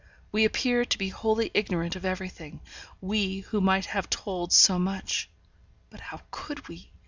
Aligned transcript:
We 0.31 0.45
appeared 0.45 0.89
to 0.89 0.97
be 0.97 1.09
wholly 1.09 1.51
ignorant 1.53 1.95
of 1.95 2.05
everything: 2.05 2.61
we, 3.01 3.41
who 3.41 3.61
might 3.61 3.85
have 3.85 4.09
told 4.09 4.51
so 4.51 4.79
much. 4.79 5.29
But 5.91 5.99
how 5.99 6.21
could 6.31 6.67
we? 6.67 6.89